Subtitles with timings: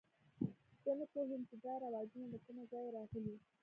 [0.83, 3.35] زه نه پوهېږم چې دا رواجونه له کومه ځایه راغلي.